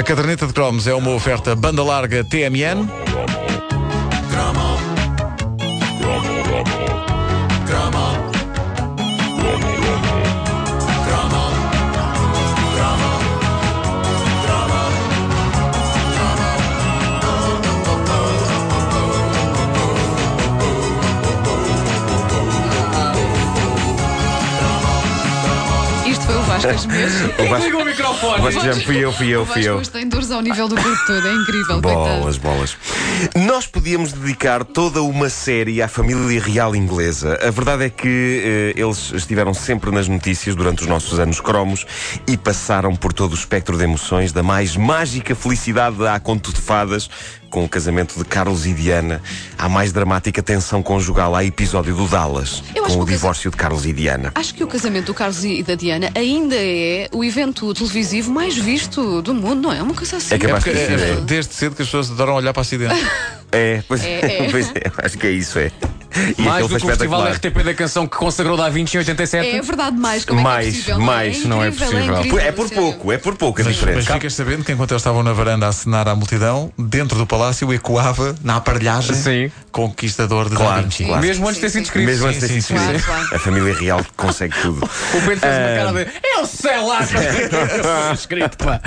A 0.00 0.02
caderneta 0.02 0.46
de 0.46 0.54
cromos 0.54 0.86
é 0.86 0.94
uma 0.94 1.10
oferta 1.10 1.54
banda 1.54 1.84
larga 1.84 2.24
TMN. 2.24 2.88
Isto 26.68 26.88
foi 26.88 27.46
o 27.46 27.48
Vasco 27.48 27.48
as 27.48 27.48
mesmo. 27.48 27.48
Vasco, 27.48 27.76
o 27.76 27.84
microfone. 27.84 28.38
o 28.38 28.42
Vasco 28.42 28.64
já 28.64 28.74
fui 28.74 28.96
eu, 28.98 29.12
fui 29.12 29.28
eu, 29.28 29.46
fui 29.46 29.68
eu. 29.68 29.82
tem 29.82 30.08
dores 30.08 30.30
ao 30.30 30.40
nível 30.40 30.68
do 30.68 30.74
corpo 30.74 31.06
todo, 31.06 31.26
é 31.26 31.32
incrível, 31.32 31.80
Bolas, 31.80 32.38
coitado. 32.38 32.54
bolas. 32.54 32.76
Nós 33.36 33.66
podíamos 33.66 34.12
dedicar 34.12 34.64
toda 34.64 35.02
uma 35.02 35.28
série 35.28 35.80
à 35.80 35.88
família 35.88 36.40
real 36.40 36.76
inglesa. 36.76 37.38
A 37.42 37.50
verdade 37.50 37.84
é 37.84 37.90
que 37.90 38.74
eh, 38.76 38.80
eles 38.80 39.12
estiveram 39.12 39.54
sempre 39.54 39.90
nas 39.90 40.08
notícias 40.08 40.54
durante 40.54 40.82
os 40.82 40.86
nossos 40.86 41.18
anos 41.18 41.40
cromos 41.40 41.86
e 42.26 42.36
passaram 42.36 42.94
por 42.94 43.12
todo 43.12 43.32
o 43.32 43.34
espectro 43.34 43.76
de 43.76 43.84
emoções, 43.84 44.32
da 44.32 44.42
mais 44.42 44.76
mágica 44.76 45.34
felicidade 45.34 46.06
à 46.06 46.18
conto 46.20 46.52
de 46.52 46.60
fadas, 46.60 47.08
com 47.50 47.64
o 47.64 47.68
casamento 47.68 48.16
de 48.16 48.24
Carlos 48.24 48.64
e 48.64 48.72
Diana, 48.72 49.20
à 49.58 49.68
mais 49.68 49.92
dramática 49.92 50.42
tensão 50.42 50.82
conjugal, 50.82 51.34
à 51.34 51.44
episódio 51.44 51.94
do 51.94 52.06
Dallas, 52.06 52.62
Eu 52.74 52.84
com 52.84 52.92
o 52.94 53.02
o 53.02 53.04
divórcio 53.04 53.50
de 53.50 53.56
Carlos 53.56 53.84
e 53.84 53.92
Diana. 53.92 54.30
Acho 54.34 54.54
que 54.54 54.62
o 54.62 54.68
casamento 54.68 55.06
do 55.06 55.14
Carlos 55.14 55.44
e 55.44 55.62
da 55.62 55.74
Diana 55.74 56.10
ainda 56.14 56.54
é 56.56 57.08
o 57.12 57.24
evento 57.24 57.74
televisivo 57.74 58.30
mais 58.30 58.56
visto 58.56 59.20
do 59.20 59.34
mundo, 59.34 59.62
não 59.62 59.72
é? 59.72 59.82
Uma 59.82 59.94
coisa 59.94 60.16
assim. 60.16 60.34
É 60.34 60.38
capaz 60.38 60.62
Porque, 60.62 60.78
de 60.78 60.86
ser. 60.86 61.00
é, 61.00 61.16
desde 61.16 61.54
cedo 61.54 61.74
que 61.74 61.82
as 61.82 61.88
pessoas 61.88 62.10
adoram 62.10 62.34
olhar 62.34 62.52
para 62.52 62.62
acidente. 62.62 62.94
É, 63.52 63.82
pois 63.88 64.04
É, 64.04 64.20
é, 64.20 64.46
é. 64.46 64.50
pois 64.50 64.68
é, 64.68 64.92
acho 64.98 65.18
que 65.18 65.26
é 65.26 65.30
isso, 65.32 65.58
é. 65.58 65.72
E 66.36 66.42
Mais 66.42 66.66
do 66.66 66.76
que 66.76 66.84
o 66.84 66.88
festival. 66.88 67.24
RTP 67.30 67.62
da 67.64 67.74
canção 67.74 68.06
que 68.06 68.16
consagrou 68.16 68.56
Da 68.56 68.68
Vinci 68.68 68.96
em 68.96 68.98
87. 69.00 69.46
É 69.56 69.62
verdade, 69.62 69.96
mais. 69.96 70.24
Como 70.24 70.40
é 70.40 70.42
que 70.42 70.48
Mais, 70.48 70.66
é 70.66 70.70
possível? 70.70 71.00
mais, 71.00 71.44
não 71.44 71.62
é 71.62 71.70
possível. 71.70 72.00
incrível, 72.16 72.38
É 72.40 72.52
por 72.52 72.68
sério. 72.68 72.82
pouco, 72.84 73.12
é 73.12 73.18
por 73.18 73.36
pouco 73.36 73.60
a 73.60 73.64
Mas, 73.64 73.74
diferença. 73.74 73.98
mas 73.98 74.06
ficas 74.14 74.34
sabendo 74.34 74.64
que 74.64 74.72
enquanto 74.72 74.90
eles 74.92 75.00
estavam 75.00 75.22
na 75.22 75.32
varanda 75.32 75.66
a 75.66 75.68
acenar 75.68 76.08
à 76.08 76.14
multidão, 76.14 76.72
dentro 76.78 77.16
do 77.18 77.26
palácio 77.26 77.72
ecoava 77.72 78.34
na 78.42 78.56
aparelhagem 78.56 79.14
Sim. 79.14 79.52
Conquistador 79.70 80.48
de 80.48 80.56
Claro, 80.56 80.76
Da 80.76 80.82
Vinci. 80.82 81.04
claro. 81.04 81.22
Mesmo 81.22 81.46
antes 81.46 81.56
de 81.56 81.60
ter 81.62 81.70
sido 81.70 81.84
escrito. 81.84 82.06
Mesmo 82.06 82.26
antes 82.26 82.40
de 82.40 82.46
ter 82.48 82.62
sido 82.62 82.76
escrito. 82.78 83.34
A 83.34 83.38
família 83.38 83.74
real 83.74 84.04
consegue 84.16 84.54
tudo. 84.60 84.80
O 85.10 85.20
Pedro 85.22 85.40
fez 85.40 85.56
uma 85.56 85.76
cara 85.76 85.92
de. 86.04 86.10
Eu 86.40 86.46
sei 86.46 86.78
lá! 86.80 87.00
escrito, 88.14 88.56
pá. 88.58 88.80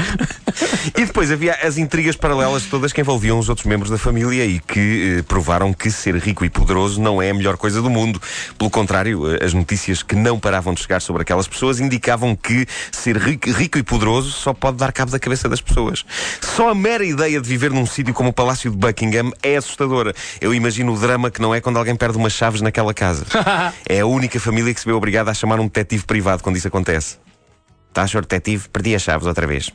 E 0.98 1.06
depois 1.06 1.32
havia 1.32 1.54
as 1.64 1.78
intrigas 1.78 2.16
paralelas 2.16 2.64
todas 2.64 2.92
que 2.94 3.02
envolviam 3.02 3.38
os 3.40 3.50
outros 3.50 3.66
membros 3.68 3.90
da 3.90 3.98
família 3.98 4.46
e 4.46 4.60
que 4.60 5.18
eh, 5.20 5.22
provaram 5.24 5.74
que 5.74 5.90
ser 5.92 6.16
rico 6.16 6.44
e 6.46 6.50
poderoso 6.50 7.02
não 7.02 7.22
é 7.22 7.30
a 7.30 7.34
melhor 7.34 7.58
coisa 7.58 7.82
do 7.82 7.90
mundo. 7.90 8.22
Pelo 8.58 8.70
contrário, 8.70 9.34
eh, 9.36 9.44
as 9.44 9.54
notícias 9.54 10.02
que 10.04 10.16
não 10.16 10.40
paravam 10.40 10.74
de 10.74 10.82
chegar 10.82 11.02
sobre 11.02 11.22
aquelas 11.22 11.48
pessoas 11.48 11.80
indicavam 11.80 12.36
que 12.36 12.66
ser 12.92 13.18
rico, 13.18 13.50
rico 13.52 13.78
e 13.78 13.84
poderoso 13.84 14.32
só 14.32 14.54
pode 14.54 14.78
dar 14.78 14.92
cabo 14.92 15.12
da 15.12 15.20
cabeça 15.20 15.48
das 15.50 15.62
pessoas. 15.62 16.04
Só 16.42 16.70
a 16.70 16.76
mera 16.76 17.04
ideia 17.06 17.40
de 17.42 17.48
viver 17.48 17.72
num 17.72 17.86
sítio 17.86 18.14
como 18.14 18.30
o 18.30 18.34
Palácio 18.34 18.70
de 18.72 18.78
Buckingham 18.78 19.32
é 19.42 19.58
assustadora. 19.58 20.14
Eu 20.42 20.54
imagino 20.54 20.73
o 20.82 20.98
drama 20.98 21.30
que 21.30 21.42
não 21.42 21.54
é 21.54 21.62
quando 21.62 21.78
alguém 21.78 21.96
perde 21.96 22.18
umas 22.18 22.34
chaves 22.34 22.62
naquela 22.62 22.94
casa. 22.94 23.26
é 23.88 24.00
a 24.00 24.06
única 24.06 24.40
família 24.40 24.74
que 24.74 24.80
se 24.80 24.86
vê 24.86 24.92
obrigada 24.92 25.30
a 25.30 25.34
chamar 25.34 25.60
um 25.60 25.66
detetive 25.66 26.06
privado 26.06 26.42
quando 26.42 26.58
isso 26.58 26.68
acontece. 26.68 27.18
Tá, 27.94 28.08
senhor 28.08 28.22
detetive? 28.26 28.68
Perdi 28.70 28.96
as 28.96 29.02
chaves 29.02 29.28
outra 29.28 29.46
vez. 29.46 29.72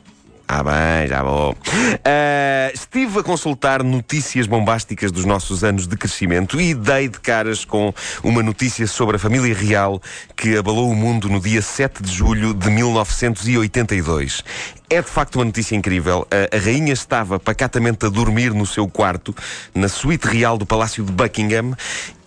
Ah, 0.51 0.63
bem, 0.63 1.07
já 1.07 1.21
vou. 1.21 1.55
Ah, 2.03 2.71
estive 2.73 3.19
a 3.19 3.23
consultar 3.23 3.83
notícias 3.83 4.47
bombásticas 4.47 5.11
dos 5.11 5.23
nossos 5.23 5.63
anos 5.63 5.85
de 5.85 5.95
crescimento 5.95 6.59
e 6.59 6.73
dei 6.73 7.07
de 7.07 7.19
caras 7.19 7.63
com 7.63 7.93
uma 8.23 8.41
notícia 8.41 8.87
sobre 8.87 9.17
a 9.17 9.19
família 9.19 9.53
real 9.53 10.01
que 10.35 10.57
abalou 10.57 10.89
o 10.89 10.95
mundo 10.95 11.29
no 11.29 11.39
dia 11.39 11.61
7 11.61 12.01
de 12.01 12.11
julho 12.11 12.55
de 12.55 12.67
1982. 12.67 14.43
É 14.89 15.03
de 15.03 15.07
facto 15.07 15.35
uma 15.35 15.45
notícia 15.45 15.75
incrível. 15.75 16.27
A, 16.31 16.57
a 16.57 16.59
rainha 16.59 16.93
estava 16.93 17.39
pacatamente 17.39 18.07
a 18.07 18.09
dormir 18.09 18.51
no 18.51 18.65
seu 18.65 18.87
quarto, 18.87 19.35
na 19.75 19.87
suíte 19.87 20.27
real 20.27 20.57
do 20.57 20.65
Palácio 20.65 21.03
de 21.03 21.11
Buckingham, 21.11 21.75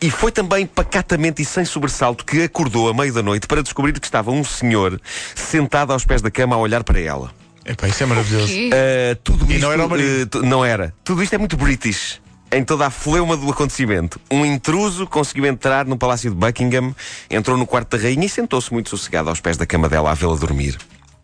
e 0.00 0.12
foi 0.12 0.30
também 0.30 0.64
pacatamente 0.64 1.42
e 1.42 1.44
sem 1.44 1.64
sobressalto 1.64 2.24
que 2.24 2.44
acordou 2.44 2.88
à 2.88 2.94
meio 2.94 3.12
da 3.12 3.20
noite 3.20 3.48
para 3.48 3.64
descobrir 3.64 3.98
que 3.98 4.06
estava 4.06 4.30
um 4.30 4.44
senhor 4.44 5.00
sentado 5.34 5.92
aos 5.92 6.04
pés 6.04 6.22
da 6.22 6.30
cama 6.30 6.54
a 6.54 6.58
olhar 6.60 6.84
para 6.84 7.00
ela. 7.00 7.41
Epá, 7.64 7.88
isso 7.88 8.02
é 8.02 8.06
maravilhoso. 8.06 8.52
Uh, 8.52 9.14
tudo 9.22 9.44
E 9.50 9.54
isto, 9.54 9.62
não 9.62 9.72
era 9.72 9.86
o 9.86 9.88
marido? 9.90 10.22
uh, 10.22 10.26
tu- 10.26 10.42
não 10.42 10.64
era. 10.64 10.92
Tudo 11.04 11.22
isto 11.22 11.34
é 11.34 11.38
muito 11.38 11.56
British. 11.56 12.20
Em 12.50 12.62
toda 12.64 12.86
a 12.86 12.90
fleuma 12.90 13.36
do 13.36 13.50
acontecimento. 13.50 14.20
Um 14.30 14.44
intruso 14.44 15.06
conseguiu 15.06 15.46
entrar 15.46 15.86
no 15.86 15.96
Palácio 15.96 16.30
de 16.30 16.36
Buckingham, 16.36 16.94
entrou 17.30 17.56
no 17.56 17.66
quarto 17.66 17.96
da 17.96 18.02
rainha 18.02 18.26
e 18.26 18.28
sentou-se 18.28 18.70
muito 18.72 18.90
sossegado 18.90 19.28
aos 19.30 19.40
pés 19.40 19.56
da 19.56 19.64
cama 19.64 19.88
dela 19.88 20.10
a 20.10 20.14
vê-la 20.14 20.36
dormir. 20.36 20.76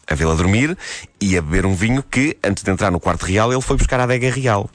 A 0.07 0.15
vê-la 0.15 0.35
dormir 0.35 0.75
e 1.21 1.37
a 1.37 1.43
beber 1.43 1.67
um 1.67 1.75
vinho 1.75 2.03
que, 2.03 2.35
antes 2.43 2.63
de 2.63 2.71
entrar 2.71 2.91
no 2.91 2.99
quarto 2.99 3.27
real, 3.27 3.53
ele 3.53 3.61
foi 3.61 3.77
buscar 3.77 4.01
à 4.01 4.05
adega 4.05 4.31
real. 4.31 4.71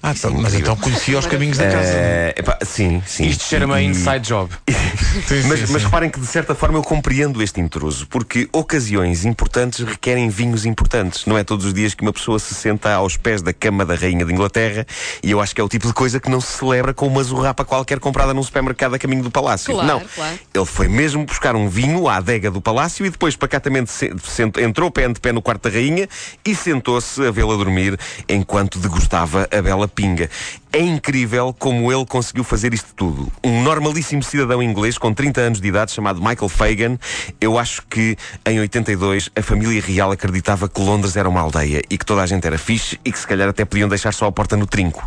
Ah, 0.00 0.12
então, 0.16 0.30
mas 0.32 0.54
então 0.54 0.76
conhecia 0.76 1.18
os 1.18 1.26
caminhos 1.26 1.58
da 1.58 1.64
casa. 1.70 1.90
Eh, 1.92 2.34
epá, 2.38 2.56
sim, 2.64 3.02
sim. 3.04 3.24
Isto 3.26 3.42
cheira-me 3.44 3.74
a 3.74 3.82
E- 3.82 3.86
inside 3.86 4.20
job. 4.28 4.52
Sim, 5.26 5.42
sim, 5.42 5.48
Mas, 5.48 5.60
sim. 5.60 5.66
mas 5.72 5.84
reparem 5.84 6.10
que 6.10 6.20
de 6.20 6.26
certa 6.26 6.54
forma 6.54 6.78
eu 6.78 6.82
compreendo 6.82 7.42
este 7.42 7.60
intruso, 7.60 8.06
porque 8.08 8.48
ocasiões 8.52 9.24
importantes 9.24 9.80
requerem 9.84 10.28
vinhos 10.28 10.64
importantes. 10.66 11.24
Não 11.26 11.36
é 11.38 11.42
todos 11.42 11.64
os 11.64 11.72
dias 11.74 11.94
que 11.94 12.02
uma 12.02 12.12
pessoa 12.12 12.38
se 12.38 12.54
senta 12.54 12.92
aos 12.92 13.16
pés 13.16 13.40
da 13.42 13.52
cama 13.52 13.84
da 13.86 13.94
Rainha 13.94 14.24
de 14.24 14.32
Inglaterra 14.32 14.86
e 15.22 15.30
eu 15.30 15.40
acho 15.40 15.54
que 15.54 15.60
é 15.60 15.64
o 15.64 15.68
tipo 15.68 15.86
de 15.86 15.92
coisa 15.94 16.20
que 16.20 16.30
não 16.30 16.40
se 16.40 16.58
celebra 16.58 16.92
com 16.92 17.06
uma 17.06 17.22
zurrapa 17.24 17.64
qualquer 17.64 17.98
comprada 18.00 18.34
num 18.34 18.42
supermercado 18.42 18.94
a 18.94 18.98
caminho 18.98 19.22
do 19.22 19.30
palácio. 19.30 19.72
Claro, 19.72 19.88
não. 19.88 20.00
claro. 20.00 20.38
Ele 20.54 20.64
foi 20.66 20.88
mesmo 20.88 21.24
buscar 21.24 21.56
um 21.56 21.68
vinho 21.68 22.06
à 22.08 22.16
adega 22.16 22.50
do 22.50 22.60
palácio 22.60 23.04
e 23.06 23.10
depois 23.10 23.34
pacatamente 23.34 23.90
se- 23.90 24.12
sent- 24.24 24.58
entrou 24.58 24.90
pé 24.90 25.04
ante 25.06 25.20
pé 25.20 25.32
no 25.32 25.40
quarto 25.42 25.62
da 25.68 25.70
Rainha 25.74 26.08
e 26.44 26.54
sentou-se 26.54 27.24
a 27.26 27.30
vê-la 27.30 27.56
dormir 27.56 27.98
enquanto 28.28 28.78
degustava 28.78 29.48
a 29.50 29.62
bela 29.62 29.87
pinga. 29.88 30.30
É 30.72 30.80
incrível 30.80 31.54
como 31.58 31.90
ele 31.90 32.04
conseguiu 32.04 32.44
fazer 32.44 32.74
isto 32.74 32.94
tudo. 32.94 33.32
Um 33.42 33.62
normalíssimo 33.62 34.22
cidadão 34.22 34.62
inglês 34.62 34.98
com 34.98 35.14
30 35.14 35.40
anos 35.40 35.60
de 35.60 35.68
idade 35.68 35.92
chamado 35.92 36.20
Michael 36.20 36.48
Fagan. 36.48 36.98
Eu 37.40 37.58
acho 37.58 37.82
que 37.88 38.16
em 38.44 38.60
82 38.60 39.30
a 39.34 39.42
família 39.42 39.80
real 39.80 40.10
acreditava 40.10 40.68
que 40.68 40.80
Londres 40.80 41.16
era 41.16 41.28
uma 41.28 41.40
aldeia 41.40 41.82
e 41.88 41.96
que 41.96 42.04
toda 42.04 42.22
a 42.22 42.26
gente 42.26 42.46
era 42.46 42.58
fixe 42.58 43.00
e 43.04 43.10
que 43.10 43.18
se 43.18 43.26
calhar 43.26 43.48
até 43.48 43.64
podiam 43.64 43.88
deixar 43.88 44.12
só 44.12 44.26
a 44.26 44.32
porta 44.32 44.56
no 44.56 44.66
trinco. 44.66 45.06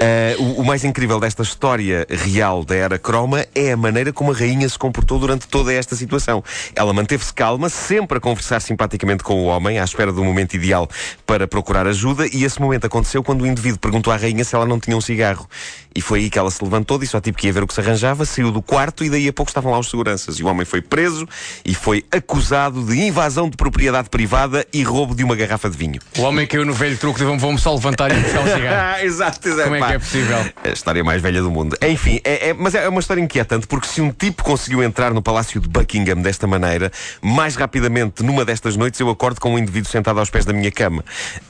Ah, 0.00 0.36
o, 0.40 0.60
o 0.60 0.64
mais 0.64 0.84
incrível 0.84 1.18
desta 1.18 1.42
história 1.42 2.06
real 2.08 2.64
da 2.64 2.74
era 2.74 2.98
croma 2.98 3.46
é 3.54 3.72
a 3.72 3.76
maneira 3.76 4.12
como 4.12 4.32
a 4.32 4.34
rainha 4.34 4.68
se 4.68 4.78
comportou 4.78 5.18
durante 5.18 5.48
toda 5.48 5.72
esta 5.72 5.96
situação. 5.96 6.42
Ela 6.74 6.92
manteve-se 6.92 7.32
calma, 7.32 7.68
sempre 7.68 8.18
a 8.18 8.20
conversar 8.20 8.60
simpaticamente 8.60 9.22
com 9.22 9.34
o 9.34 9.44
homem, 9.44 9.78
à 9.78 9.84
espera 9.84 10.12
do 10.12 10.22
momento 10.22 10.54
ideal 10.54 10.88
para 11.26 11.46
procurar 11.46 11.86
ajuda, 11.86 12.26
e 12.26 12.44
esse 12.44 12.60
momento 12.60 12.84
aconteceu 12.84 13.22
quando 13.22 13.42
o 13.42 13.46
indivíduo 13.46 13.78
perguntou 13.78 14.01
à 14.10 14.16
rainha 14.16 14.44
se 14.44 14.54
ela 14.54 14.66
não 14.66 14.78
tinha 14.80 14.96
um 14.96 15.00
cigarro. 15.00 15.48
E 15.94 16.00
foi 16.00 16.20
aí 16.20 16.30
que 16.30 16.38
ela 16.38 16.50
se 16.50 16.64
levantou, 16.64 16.98
disse 16.98 17.14
ao 17.14 17.20
tipo 17.20 17.36
que 17.36 17.46
ia 17.46 17.52
ver 17.52 17.62
o 17.62 17.66
que 17.66 17.74
se 17.74 17.80
arranjava, 17.80 18.24
saiu 18.24 18.50
do 18.50 18.62
quarto 18.62 19.04
e 19.04 19.10
daí 19.10 19.28
a 19.28 19.32
pouco 19.32 19.50
estavam 19.50 19.70
lá 19.72 19.78
os 19.78 19.90
seguranças. 19.90 20.36
E 20.38 20.42
o 20.42 20.46
homem 20.46 20.64
foi 20.64 20.80
preso 20.80 21.28
e 21.66 21.74
foi 21.74 22.02
acusado 22.10 22.82
de 22.84 22.98
invasão 22.98 23.48
de 23.50 23.58
propriedade 23.58 24.08
privada 24.08 24.66
e 24.72 24.82
roubo 24.82 25.14
de 25.14 25.22
uma 25.22 25.36
garrafa 25.36 25.68
de 25.68 25.76
vinho. 25.76 26.00
O 26.16 26.22
homem 26.22 26.46
caiu 26.46 26.64
no 26.64 26.72
velho 26.72 26.96
truque 26.96 27.18
de 27.18 27.24
vamos- 27.26 27.42
vamos 27.42 27.62
só 27.62 27.74
levantar 27.74 28.10
e 28.10 28.14
buscar 28.18 28.40
um 28.40 28.44
cigarro. 28.56 28.94
Ah, 28.96 29.04
exato, 29.04 29.46
exato. 29.46 29.64
Como 29.64 29.76
é 29.76 29.80
pá. 29.80 29.88
que 29.88 29.92
é 29.94 29.98
possível? 29.98 30.38
A 30.64 30.68
história 30.70 31.04
mais 31.04 31.20
velha 31.20 31.42
do 31.42 31.50
mundo. 31.50 31.76
Enfim, 31.82 32.20
é, 32.24 32.48
é- 32.48 32.54
mas 32.54 32.74
é 32.74 32.88
uma 32.88 33.00
história 33.00 33.20
inquietante, 33.20 33.66
porque 33.66 33.86
se 33.86 34.00
um 34.00 34.10
tipo 34.10 34.42
conseguiu 34.42 34.82
entrar 34.82 35.12
no 35.12 35.20
Palácio 35.20 35.60
de 35.60 35.68
Buckingham 35.68 36.16
desta 36.22 36.46
maneira, 36.46 36.90
mais 37.20 37.54
rapidamente, 37.54 38.22
numa 38.22 38.46
destas 38.46 38.76
noites, 38.76 38.98
eu 38.98 39.10
acordo 39.10 39.38
com 39.40 39.52
um 39.54 39.58
indivíduo 39.58 39.90
sentado 39.90 40.18
aos 40.18 40.30
pés 40.30 40.46
da 40.46 40.54
minha 40.54 40.72
cama, 40.72 41.04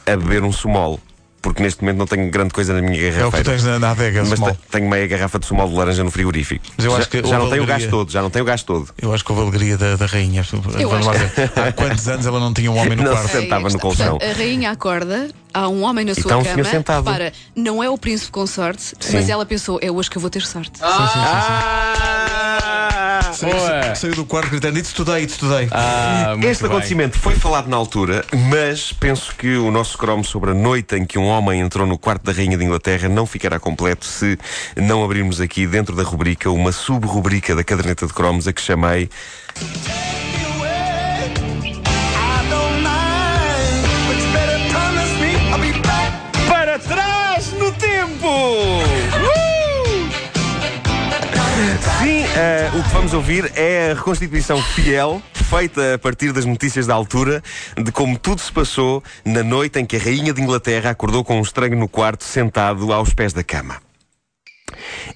a 0.04 0.16
beber 0.16 0.42
um 0.42 0.50
sumol. 0.52 0.98
Porque 1.42 1.60
neste 1.60 1.82
momento 1.82 1.98
não 1.98 2.06
tenho 2.06 2.30
grande 2.30 2.54
coisa 2.54 2.72
na 2.72 2.80
minha 2.80 2.96
É 3.10 3.26
o 3.26 3.32
que 3.32 3.42
tens 3.42 3.64
na, 3.64 3.76
na 3.78 3.90
adega, 3.90 4.24
mas 4.24 4.38
te- 4.38 4.58
tenho 4.70 4.88
meia 4.88 5.08
garrafa 5.08 5.40
de 5.40 5.46
sumol 5.46 5.68
de 5.68 5.74
laranja 5.74 6.04
no 6.04 6.10
frigorífico. 6.10 6.64
Mas 6.76 6.86
eu 6.86 6.92
já 6.92 6.98
acho 6.98 7.08
que 7.08 7.16
já 7.18 7.34
não 7.34 7.40
houve 7.40 7.50
tenho 7.50 7.64
o 7.64 7.66
gás 7.66 7.84
todo, 7.86 8.12
já 8.12 8.22
não 8.22 8.30
tenho 8.30 8.44
o 8.44 8.46
gás 8.46 8.62
todo. 8.62 8.88
Eu 9.02 9.12
acho 9.12 9.24
que 9.24 9.32
houve 9.32 9.42
alegria 9.42 9.76
da, 9.76 9.96
da 9.96 10.06
rainha. 10.06 10.44
Vamos 10.44 11.04
lá 11.04 11.12
acho 11.12 11.18
ver. 11.18 11.52
Há 11.56 11.72
quantos 11.72 12.06
anos 12.08 12.26
ela 12.26 12.38
não 12.38 12.54
tinha 12.54 12.70
um 12.70 12.76
homem 12.78 12.94
no 12.96 13.02
Não 13.02 13.10
quarto? 13.10 13.28
sei. 13.32 13.40
Sentava 13.42 13.68
é 13.68 13.72
no 13.72 13.78
colchão. 13.80 14.18
Portanto, 14.18 14.30
a 14.30 14.38
rainha 14.38 14.70
acorda, 14.70 15.28
há 15.52 15.68
um 15.68 15.82
homem 15.82 16.04
na 16.04 16.14
sua 16.14 16.36
um 16.36 16.44
cama. 16.44 16.64
sentado. 16.64 17.04
Repara, 17.04 17.32
não 17.56 17.82
é 17.82 17.90
o 17.90 17.98
príncipe 17.98 18.30
consorte, 18.30 18.94
mas 19.12 19.28
ela 19.28 19.44
pensou, 19.44 19.80
é 19.82 19.90
hoje 19.90 20.08
que 20.08 20.16
eu 20.16 20.20
vou 20.20 20.30
ter 20.30 20.42
sorte. 20.42 20.78
Ah! 20.80 22.12
Saiu, 24.02 24.16
do 24.16 24.25
quarto 24.26 24.50
gritando: 24.50 24.81
It's 24.81 24.93
today, 24.93 25.22
it's 25.22 25.37
today. 25.37 25.69
Ah, 25.70 26.34
Este 26.43 26.64
bem. 26.64 26.72
acontecimento 26.72 27.16
foi 27.16 27.37
falado 27.37 27.69
na 27.69 27.76
altura, 27.76 28.25
mas 28.50 28.93
penso 28.93 29.32
que 29.37 29.56
o 29.56 29.70
nosso 29.70 29.96
cromo 29.96 30.25
sobre 30.25 30.50
a 30.50 30.54
noite 30.54 30.96
em 30.96 31.04
que 31.04 31.20
um 31.20 31.26
homem 31.26 31.60
entrou 31.60 31.87
no 31.87 31.96
quarto 31.96 32.25
da 32.25 32.32
Rainha 32.32 32.58
de 32.58 32.64
Inglaterra 32.64 33.08
não 33.08 33.26
ficará 33.26 33.60
completo 33.60 34.04
se 34.04 34.37
não 34.76 35.04
abrirmos 35.04 35.40
aqui, 35.40 35.69
dentro 35.69 35.94
da 35.94 36.02
rubrica, 36.02 36.50
uma 36.50 36.72
sub-rubrica 36.72 37.54
da 37.54 37.62
caderneta 37.62 38.04
de 38.04 38.12
cromos 38.12 38.49
a 38.49 38.52
que 38.52 38.60
chamei 38.60 39.08
Ah, 52.62 52.76
o 52.76 52.82
que 52.85 52.91
vamos 52.91 53.12
ouvir 53.12 53.50
é 53.56 53.91
a 53.91 53.94
reconstituição 53.94 54.62
fiel, 54.62 55.20
feita 55.50 55.94
a 55.94 55.99
partir 55.99 56.32
das 56.32 56.44
notícias 56.44 56.87
da 56.87 56.94
altura, 56.94 57.43
de 57.76 57.91
como 57.91 58.17
tudo 58.17 58.41
se 58.41 58.53
passou 58.53 59.03
na 59.25 59.43
noite 59.43 59.81
em 59.81 59.85
que 59.85 59.97
a 59.97 59.99
Rainha 59.99 60.32
de 60.32 60.41
Inglaterra 60.41 60.91
acordou 60.91 61.25
com 61.25 61.38
um 61.38 61.43
estranho 61.43 61.76
no 61.76 61.88
quarto, 61.88 62.23
sentado 62.23 62.93
aos 62.93 63.12
pés 63.14 63.32
da 63.32 63.43
cama. 63.43 63.82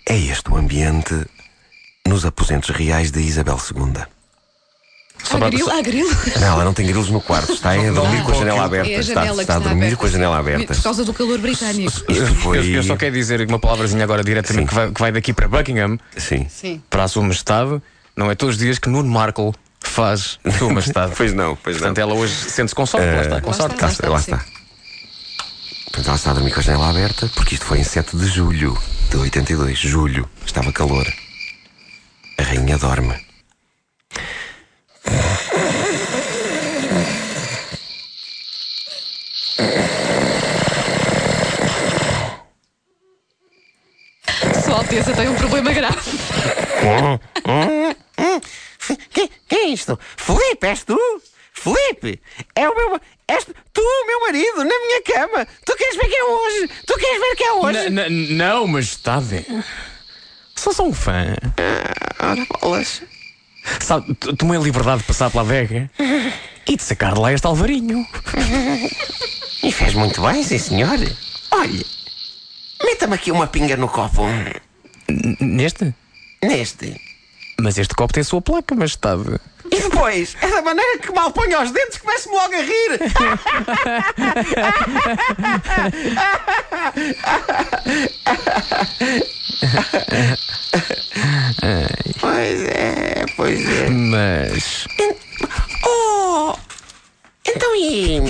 É 0.08 0.18
este 0.18 0.50
o 0.50 0.56
ambiente 0.56 1.14
nos 2.04 2.26
aposentos 2.26 2.70
reais 2.70 3.12
de 3.12 3.20
Isabel 3.20 3.58
II. 3.58 4.04
Há 5.30 5.38
grilo? 5.50 5.70
Há 5.70 5.80
grilo? 5.82 6.08
Não, 6.40 6.46
ela 6.52 6.64
não 6.64 6.72
tem 6.72 6.86
grilos 6.86 7.08
no 7.10 7.20
quarto, 7.20 7.52
está 7.52 7.72
a 7.72 7.76
dormir 7.90 8.22
com 8.22 8.32
a 8.32 8.34
janela 8.34 8.64
aberta. 8.64 8.90
É 8.90 8.96
a 8.96 9.00
Está, 9.00 9.22
a 9.22 9.58
dormir 9.58 9.78
aberta, 9.84 9.96
com 9.96 10.06
a 10.06 10.08
janela 10.10 10.38
aberta. 10.38 10.74
Por 10.74 10.82
causa 10.82 11.04
do 11.04 11.12
calor 11.12 11.38
britânico. 11.38 11.90
Isto 12.08 12.12
Eu, 12.12 12.34
foi. 12.36 12.76
eu 12.76 12.82
só 12.82 12.96
quero 12.96 13.14
dizer 13.14 13.46
uma 13.48 13.58
palavrazinha 13.58 14.04
agora 14.04 14.22
diretamente 14.22 14.68
que 14.68 14.74
vai, 14.74 14.90
que 14.90 15.00
vai 15.00 15.12
daqui 15.12 15.32
para 15.32 15.48
Buckingham, 15.48 15.98
Sim. 16.16 16.46
Sim. 16.48 16.82
para 16.88 17.04
a 17.04 17.08
Sua 17.08 17.22
Majestade. 17.22 17.80
Não 18.16 18.30
é 18.30 18.34
todos 18.34 18.54
os 18.54 18.58
dias 18.60 18.78
que 18.78 18.88
Nuno 18.88 19.10
Markle 19.10 19.52
faz 19.80 20.38
Sua 20.58 20.72
Majestade. 20.72 21.12
Pois 21.16 21.32
não, 21.34 21.56
pois 21.56 21.76
não. 21.76 21.80
Portanto, 21.82 21.98
ela 21.98 22.14
hoje 22.14 22.32
sente-se 22.34 22.74
com 22.74 22.86
sorte, 22.86 23.06
lá 23.06 23.22
está, 23.22 23.40
com 23.40 23.50
Lá 23.50 23.56
sorte. 23.56 23.74
está. 23.74 23.86
Cá 23.86 23.92
está, 23.92 24.08
lá 24.08 24.18
está. 24.18 24.36
Portanto, 25.86 26.06
ela 26.08 26.16
está 26.16 26.30
a 26.30 26.34
dormir 26.34 26.52
com 26.52 26.60
a 26.60 26.62
janela 26.62 26.88
aberta 26.90 27.30
porque 27.34 27.54
isto 27.54 27.66
foi 27.66 27.78
em 27.80 27.84
7 27.84 28.16
de 28.16 28.26
julho 28.26 28.76
de 29.10 29.16
82. 29.16 29.78
Julho. 29.78 30.28
Estava 30.44 30.72
calor. 30.72 31.06
A 32.38 32.42
rainha 32.42 32.76
dorme. 32.78 33.14
Sua 44.64 44.74
Alteza 44.78 45.12
tem 45.14 45.28
um 45.28 45.34
problema 45.34 45.72
grave. 45.72 46.10
Quem, 49.12 49.30
quem 49.48 49.58
é 49.58 49.68
isto? 49.68 49.98
Felipe, 50.16 50.66
és 50.66 50.84
tu? 50.84 50.98
Felipe, 51.52 52.20
é 52.54 52.68
o 52.68 52.74
meu. 52.74 53.00
És 53.28 53.44
tu, 53.72 53.82
meu 54.06 54.20
marido, 54.20 54.58
na 54.58 54.64
minha 54.64 55.02
cama. 55.02 55.46
Tu 55.64 55.74
queres 55.76 55.96
ver 55.96 56.08
que 56.08 56.14
é 56.14 56.24
hoje? 56.24 56.68
Tu 56.86 56.94
queres 56.96 57.20
ver 57.20 57.36
que 57.36 57.44
é 57.44 57.52
hoje? 57.54 57.78
N- 57.90 58.00
n- 58.08 58.34
Não, 58.34 58.66
Majestade. 58.68 59.44
Só 60.54 60.72
sou 60.72 60.88
um 60.88 60.92
fã. 60.94 61.34
Ora, 62.20 62.46
bolas. 62.60 63.02
Sabe, 63.80 64.14
tomei 64.38 64.58
a 64.58 64.60
liberdade 64.62 64.98
de 65.00 65.04
passar 65.04 65.30
pela 65.30 65.42
adega 65.44 65.90
e 66.66 66.76
de 66.76 66.82
sacar 66.82 67.14
de 67.14 67.20
lá 67.20 67.32
este 67.32 67.46
alvarinho. 67.46 68.06
E 69.62 69.72
fez 69.72 69.94
muito 69.94 70.20
bem, 70.22 70.42
sim, 70.42 70.58
senhor. 70.58 70.98
Olha, 71.50 71.84
meta-me 72.84 73.14
aqui 73.14 73.30
uma 73.32 73.46
pinga 73.46 73.76
no 73.76 73.88
copo. 73.88 74.22
N- 75.08 75.36
Neste? 75.40 75.94
Neste. 76.42 77.00
Mas 77.60 77.78
este 77.78 77.94
copo 77.94 78.12
tem 78.12 78.20
a 78.20 78.24
sua 78.24 78.42
placa, 78.42 78.74
Majestade. 78.74 79.40
E 79.70 79.80
depois, 79.80 80.36
é 80.42 80.48
da 80.48 80.62
maneira 80.62 80.98
que 80.98 81.10
mal 81.12 81.30
ponho 81.32 81.56
aos 81.58 81.70
dentes, 81.72 81.98
começo-me 81.98 82.34
logo 82.36 82.54
a 82.54 82.60
rir. 82.60 83.00
pois 92.20 92.62
é, 92.62 93.24
pois 93.36 93.60
é. 93.68 93.88
Mas. 93.90 94.86
Oh! 95.84 96.54
Então 97.46 97.74
e. 97.76 98.20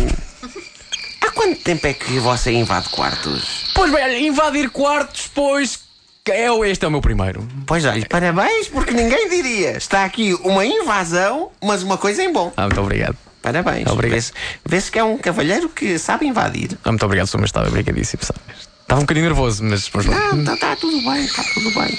Há 1.23 1.31
quanto 1.33 1.61
tempo 1.63 1.87
é 1.87 1.93
que 1.95 2.19
você 2.19 2.53
invade 2.53 2.89
quartos? 2.91 3.73
Pois 3.75 3.91
bem, 3.93 4.27
invadir 4.29 4.71
quartos, 4.71 5.29
pois. 5.35 5.85
É, 6.29 6.51
o- 6.51 6.65
este 6.65 6.85
é 6.85 6.89
o 6.89 6.91
meu 6.91 7.01
primeiro. 7.01 7.47
Pois 7.67 7.85
olha, 7.85 8.05
parabéns, 8.07 8.69
porque 8.69 8.93
ninguém 8.93 9.29
diria. 9.29 9.77
Está 9.77 10.05
aqui 10.05 10.35
uma 10.43 10.65
invasão, 10.67 11.51
mas 11.63 11.83
uma 11.85 11.97
coisa 11.97 12.23
em 12.25 12.33
bom. 12.33 12.53
Ah, 12.57 12.63
muito 12.63 12.81
obrigado. 12.81 13.17
Parabéns. 13.41 13.87
Obrigado. 13.87 14.17
Vê-se 14.17 14.33
vê-se 14.65 14.91
que 14.91 14.99
é 14.99 15.05
um 15.05 15.17
cavalheiro 15.19 15.69
que 15.69 15.97
sabe 16.01 16.27
invadir. 16.27 16.77
Ah, 16.85 16.91
muito 16.91 17.05
obrigado, 17.05 17.29
Sua 17.29 17.39
Majestade. 17.39 17.69
Obrigadíssimo, 17.69 18.25
sabe? 18.25 18.41
Estava 18.83 19.01
um 19.01 19.05
bocadinho 19.05 19.27
nervoso, 19.27 19.63
mas. 19.63 19.89
mas 19.95 20.07
Não, 20.07 20.41
está 20.41 20.57
tá 20.57 20.77
tudo 20.77 21.01
bem, 21.09 21.25
está 21.25 21.45
tudo 21.55 21.71
bem. 21.75 21.99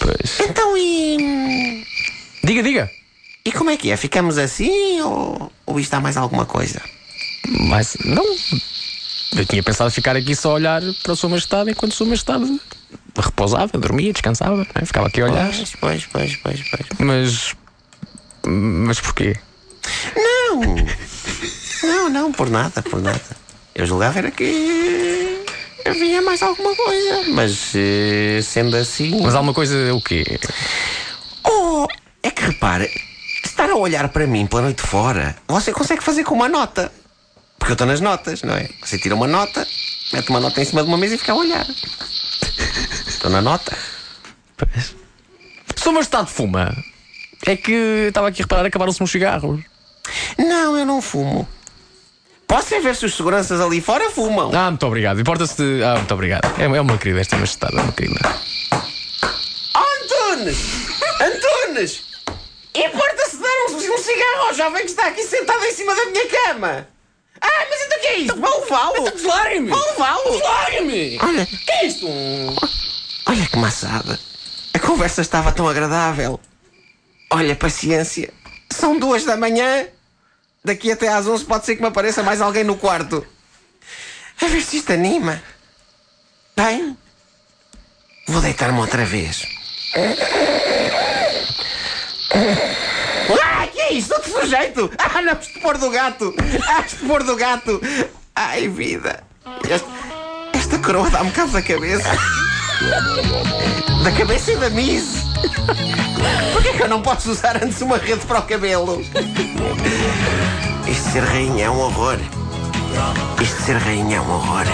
Pois. 0.00 0.40
então 0.40 0.76
e. 0.76 1.84
Diga, 2.42 2.62
diga. 2.62 2.90
E 3.44 3.52
como 3.52 3.70
é 3.70 3.76
que 3.76 3.90
é? 3.90 3.96
Ficamos 3.96 4.38
assim 4.38 5.00
ou, 5.00 5.52
ou 5.64 5.78
isto 5.78 5.94
há 5.94 6.00
mais 6.00 6.16
alguma 6.16 6.44
coisa? 6.44 6.82
Mas 7.68 7.96
não. 8.04 8.24
Eu 9.36 9.44
tinha 9.44 9.62
pensado 9.62 9.90
ficar 9.90 10.16
aqui 10.16 10.34
só 10.34 10.50
a 10.50 10.54
olhar 10.54 10.82
para 11.02 11.12
a 11.12 11.16
Sua 11.16 11.30
Majestade 11.30 11.70
enquanto 11.70 11.94
Sua 11.94 12.06
Majestade 12.06 12.60
repousava, 13.16 13.78
dormia, 13.78 14.12
descansava, 14.12 14.56
não 14.56 14.66
é? 14.74 14.84
ficava 14.84 15.06
aqui 15.06 15.20
a 15.20 15.26
olhar. 15.26 15.50
Pois, 15.52 15.74
pois, 15.80 16.06
pois, 16.06 16.36
pois, 16.36 16.60
pois. 16.70 16.86
Mas. 16.98 17.56
Mas 18.46 19.00
porquê? 19.00 19.36
Não! 20.16 20.60
Não, 21.82 22.08
não, 22.08 22.32
por 22.32 22.50
nada, 22.50 22.82
por 22.82 23.00
nada. 23.00 23.20
Eu 23.74 23.86
julgava 23.86 24.18
era 24.18 24.30
que 24.30 25.44
havia 25.86 26.22
mais 26.22 26.42
alguma 26.42 26.74
coisa. 26.74 27.24
Mas 27.28 27.72
eh, 27.74 28.40
sendo 28.42 28.76
assim. 28.76 29.20
Mas 29.22 29.34
alguma 29.34 29.54
coisa 29.54 29.94
o 29.94 30.00
quê? 30.00 30.38
Oh, 31.44 31.86
é 32.22 32.30
que 32.30 32.42
repare, 32.42 32.90
estar 33.44 33.70
a 33.70 33.76
olhar 33.76 34.08
para 34.08 34.26
mim 34.26 34.46
pela 34.46 34.62
noite 34.62 34.82
fora, 34.82 35.36
você 35.46 35.72
consegue 35.72 36.02
fazer 36.02 36.24
com 36.24 36.34
uma 36.34 36.48
nota. 36.48 36.92
Porque 37.58 37.72
eu 37.72 37.74
estou 37.74 37.86
nas 37.86 38.00
notas, 38.00 38.42
não 38.42 38.54
é? 38.54 38.68
Você 38.82 38.98
tira 38.98 39.14
uma 39.14 39.26
nota, 39.26 39.66
mete 40.12 40.28
uma 40.30 40.40
nota 40.40 40.60
em 40.60 40.64
cima 40.64 40.82
de 40.82 40.88
uma 40.88 40.98
mesa 40.98 41.14
e 41.14 41.18
fica 41.18 41.32
a 41.32 41.36
olhar. 41.36 41.66
Estou 43.06 43.30
na 43.30 43.40
nota. 43.40 43.76
Sua 45.76 45.92
Majestade 45.92 46.30
fuma. 46.30 46.76
É 47.44 47.56
que 47.56 48.06
estava 48.08 48.28
aqui 48.28 48.42
a 48.42 48.44
reparar, 48.44 48.66
acabaram-se 48.66 49.02
uns 49.02 49.10
cigarros. 49.10 49.60
Não, 50.38 50.76
eu 50.76 50.86
não 50.86 51.00
fumo. 51.00 51.48
Posso 52.76 52.88
é 52.88 52.90
ver 52.92 52.96
se 52.96 53.06
os 53.06 53.16
seguranças 53.16 53.58
ali 53.58 53.80
fora 53.80 54.10
fumam. 54.10 54.50
Ah, 54.54 54.70
muito 54.70 54.86
obrigado. 54.86 55.18
Importa-se 55.18 55.56
de. 55.56 55.82
Ah, 55.82 55.94
muito 55.94 56.12
obrigado. 56.12 56.44
É, 56.60 56.64
é 56.64 56.80
uma 56.80 56.98
querida 56.98 57.20
esta 57.22 57.34
Majestade, 57.38 57.74
é 57.74 57.80
uma 57.80 57.92
querida. 57.92 58.20
Oh, 59.74 60.04
Antunes! 60.04 60.58
Antunes! 61.18 62.02
Importa-se 62.74 63.38
dar 63.38 63.48
um, 63.70 63.76
um 63.76 63.98
cigarro 63.98 64.48
ao 64.48 64.54
jovem 64.54 64.82
que 64.82 64.90
está 64.90 65.06
aqui 65.06 65.22
sentado 65.22 65.64
em 65.64 65.72
cima 65.72 65.94
da 65.94 66.04
minha 66.04 66.26
cama? 66.28 66.86
Ah, 67.40 67.66
mas 67.70 67.80
então 67.86 67.98
o 67.98 68.00
que 68.02 68.06
é 68.08 68.18
isto? 68.18 68.40
Vão 68.40 68.60
levá-lo! 68.60 69.26
Largue-me! 69.26 69.70
Vão 69.70 69.86
levá-lo! 69.92 70.38
Largue-me! 70.38 71.18
Olha, 71.22 71.46
Que 71.46 71.72
é 71.72 71.86
isto? 71.86 72.06
olha 73.26 73.46
que 73.46 73.56
maçada. 73.58 74.20
A 74.74 74.78
conversa 74.78 75.22
estava 75.22 75.50
tão 75.50 75.66
agradável. 75.66 76.38
Olha, 77.30 77.56
paciência. 77.56 78.30
São 78.70 78.98
duas 78.98 79.24
da 79.24 79.34
manhã. 79.34 79.86
Daqui 80.66 80.90
até 80.90 81.06
às 81.06 81.28
onze 81.28 81.44
pode 81.44 81.64
ser 81.64 81.76
que 81.76 81.80
me 81.80 81.86
apareça 81.86 82.24
mais 82.24 82.40
alguém 82.40 82.64
no 82.64 82.76
quarto. 82.76 83.24
A 84.42 84.46
ver 84.48 84.60
se 84.60 84.78
isto 84.78 84.92
anima. 84.92 85.40
Bem, 86.56 86.96
vou 88.26 88.40
deitar-me 88.42 88.80
outra 88.80 89.04
vez. 89.04 89.46
Ah, 93.44 93.68
que 93.68 93.80
é 93.80 93.92
isto? 93.92 94.12
Outro 94.12 94.40
sujeito! 94.40 94.90
Ah, 94.98 95.22
não, 95.22 95.34
estupor 95.34 95.78
do 95.78 95.88
gato! 95.88 96.34
Ah, 96.68 96.80
estupor 96.80 97.22
do 97.22 97.36
gato! 97.36 97.80
Ai, 98.34 98.66
vida! 98.66 99.22
Este- 99.70 99.86
esta 100.52 100.78
coroa 100.80 101.08
dá-me 101.10 101.30
cabo 101.30 101.52
da 101.52 101.62
cabeça. 101.62 102.10
Da 104.02 104.12
cabeça 104.12 104.52
e 104.52 104.56
da 104.56 104.70
mise. 104.70 105.22
Porquê 106.52 106.72
que 106.74 106.82
eu 106.82 106.88
não 106.88 107.00
posso 107.00 107.30
usar 107.30 107.62
antes 107.62 107.80
uma 107.80 107.96
rede 107.96 108.24
para 108.26 108.40
o 108.40 108.42
cabelo? 108.42 109.02
Isto 110.86 111.10
ser 111.10 111.24
rainha 111.24 111.64
é 111.64 111.70
um 111.70 111.80
horror. 111.80 112.18
Isto 113.40 113.62
ser 113.62 113.76
rainha 113.76 114.18
é 114.18 114.20
um 114.20 114.30
horror. 114.30 114.64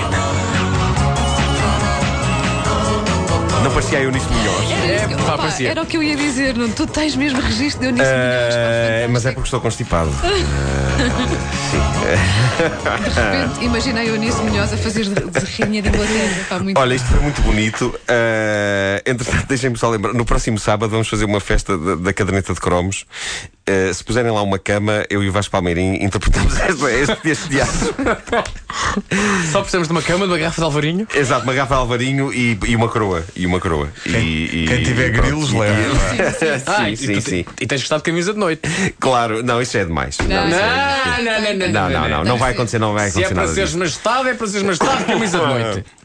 Não 3.63 3.71
parecia 3.71 3.99
a 3.99 4.03
Eunice 4.03 4.27
Munhoz. 4.27 4.71
Era, 4.71 5.13
isso 5.13 5.23
opa, 5.23 5.39
parecia. 5.39 5.71
era 5.71 5.83
o 5.83 5.87
que 5.87 5.97
eu 5.97 6.03
ia 6.03 6.17
dizer, 6.17 6.57
Nuno. 6.57 6.75
Tu 6.75 6.87
tens 6.87 7.15
mesmo 7.15 7.41
registro 7.41 7.81
de 7.81 7.87
Eunice 7.87 8.11
Munhoz. 8.11 8.55
Eh, 8.55 9.09
mas 9.09 9.25
é 9.25 9.31
porque 9.33 9.47
estou 9.47 9.61
constipado. 9.61 10.11
De 12.13 13.21
repente, 13.21 13.65
imagina 13.65 14.01
a 14.01 14.05
Eunice 14.05 14.43
Munhoz 14.43 14.73
a 14.73 14.77
fazer 14.77 15.05
de, 15.05 15.15
de 15.15 15.63
rainha 15.63 15.83
de 15.83 15.89
Inglaterra. 15.89 16.61
Muito 16.61 16.79
Olha, 16.79 16.95
isto 16.95 17.07
foi 17.09 17.21
muito 17.21 17.41
bonito. 17.43 17.99
Eh, 18.09 19.03
entretanto, 19.07 19.47
deixem-me 19.49 19.79
só 19.79 19.89
lembrar: 19.89 20.13
no 20.13 20.25
próximo 20.25 20.59
sábado 20.59 20.91
vamos 20.91 21.09
fazer 21.09 21.25
uma 21.25 21.41
festa 21.41 21.79
da, 21.79 21.95
da 21.95 22.13
caderneta 22.13 22.53
de 22.53 22.61
cromos. 22.61 23.07
Eh, 23.65 23.93
se 23.93 24.03
puserem 24.03 24.33
lá 24.33 24.43
uma 24.43 24.59
cama, 24.59 25.05
eu 25.09 25.23
e 25.23 25.29
o 25.29 25.33
Vasco 25.33 25.53
Palmeirim 25.53 26.03
interpretamos 26.03 26.53
este, 26.69 26.85
este, 27.13 27.29
este 27.31 27.49
teatro. 27.49 27.95
Só 29.53 29.61
precisamos 29.61 29.87
de 29.87 29.93
uma 29.93 30.03
cama, 30.03 30.27
de 30.27 30.33
uma 30.33 30.39
garrafa 30.39 30.61
de 30.61 30.65
alvarinho. 30.65 31.07
Exato, 31.15 31.45
uma 31.45 31.53
garrafa 31.55 31.75
de 31.75 31.81
alvarinho 31.81 32.33
e, 32.33 32.59
e 32.67 32.75
uma 32.75 32.89
coroa. 32.89 33.25
E 33.37 33.47
uma 33.47 33.61
coroa. 33.61 33.89
E, 34.05 34.11
e- 34.11 34.65
quem 34.67 34.83
tiver 34.83 35.09
e 35.09 35.11
grilos, 35.11 35.53
leva. 35.53 35.95
sim, 36.39 36.47
Ah, 36.67 36.91
e 36.91 36.97
sim, 36.97 37.15
tu- 37.15 37.21
sim. 37.31 37.45
E 37.61 37.67
tens 37.67 37.83
gostado 37.83 38.01
de 38.03 38.07
camisa 38.11 38.33
de 38.33 38.39
noite. 38.41 38.63
Claro, 38.99 39.45
não, 39.45 39.63
isso 39.63 39.77
é 39.77 39.85
demais. 39.85 40.19
Não, 40.19 40.27
Não, 40.29 40.35
é- 40.37 41.23
não, 41.23 41.43
não, 41.43 41.69
não, 41.69 41.91
não, 41.91 42.09
não, 42.09 42.25
não 42.25 42.37
vai 42.39 42.53
acontecer, 42.53 42.81
não 42.81 42.93
vai 42.95 43.11
Se 43.11 43.23
é 43.23 43.27
acontecer 43.27 43.35
para 43.47 43.55
seres 43.55 43.75
majestade, 43.75 44.29
é 44.29 44.35
para 44.35 44.47
seres 44.49 44.63
majestade 44.65 44.99
de 44.99 45.05
camisa 45.05 45.39
de 45.39 45.47
noite. 45.47 45.85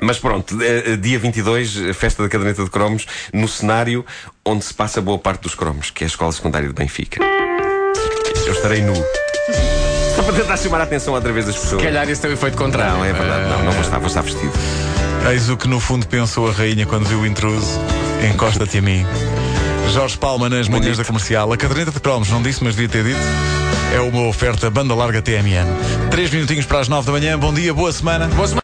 Mas 0.00 0.18
pronto, 0.18 0.60
eh, 0.62 0.92
eh, 0.92 0.96
dia 0.96 1.18
22, 1.18 1.76
eh, 1.76 1.92
festa 1.92 2.22
da 2.22 2.28
caderneta 2.28 2.64
de 2.64 2.70
cromos, 2.70 3.06
no 3.32 3.48
cenário 3.48 4.04
onde 4.44 4.64
se 4.64 4.72
passa 4.72 5.00
boa 5.00 5.18
parte 5.18 5.42
dos 5.42 5.54
cromos, 5.54 5.90
que 5.90 6.04
é 6.04 6.06
a 6.06 6.08
Escola 6.08 6.32
Secundária 6.32 6.68
de 6.68 6.74
Benfica. 6.74 7.20
Eu 8.46 8.52
estarei 8.52 8.82
nu. 8.82 8.94
Só 10.16 10.22
para 10.22 10.34
tentar 10.34 10.56
chamar 10.56 10.80
a 10.80 10.84
atenção 10.84 11.14
outra 11.14 11.32
vez 11.32 11.46
das 11.46 11.56
pessoas. 11.56 11.80
Se 11.80 11.86
calhar 11.86 12.08
esse 12.08 12.20
tem 12.20 12.30
o 12.30 12.34
efeito 12.34 12.56
contrário. 12.56 12.96
Não, 12.96 13.04
é 13.04 13.12
verdade, 13.12 13.48
não, 13.48 13.64
não 13.64 13.72
vou 13.72 13.82
estar, 13.82 13.98
vou 13.98 14.08
estar 14.08 14.22
vestido. 14.22 14.52
Eis 15.30 15.48
o 15.50 15.56
que 15.56 15.68
no 15.68 15.78
fundo 15.80 16.06
pensou 16.06 16.48
a 16.48 16.52
rainha 16.52 16.86
quando 16.86 17.06
viu 17.06 17.20
o 17.20 17.26
intruso. 17.26 17.78
Encosta-te 18.32 18.78
a 18.78 18.82
mim. 18.82 19.06
Jorge 19.92 20.16
Palma 20.16 20.48
nas 20.48 20.68
manhãs 20.68 20.96
da 20.96 21.04
comercial. 21.04 21.52
A 21.52 21.56
caderneta 21.56 21.90
de 21.90 22.00
cromos, 22.00 22.30
não 22.30 22.42
disse, 22.42 22.62
mas 22.62 22.74
devia 22.74 22.88
ter 22.88 23.04
dito. 23.04 23.20
É 23.94 24.00
uma 24.00 24.26
oferta 24.28 24.70
banda 24.70 24.94
larga 24.94 25.22
TMN. 25.22 25.66
Três 26.10 26.30
minutinhos 26.30 26.66
para 26.66 26.80
as 26.80 26.88
nove 26.88 27.06
da 27.06 27.12
manhã. 27.12 27.38
Bom 27.38 27.52
dia, 27.54 27.72
boa 27.72 27.90
semana. 27.90 28.26
Boa 28.28 28.46
semana. 28.46 28.56